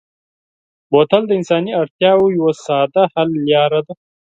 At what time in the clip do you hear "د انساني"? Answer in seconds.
1.27-1.71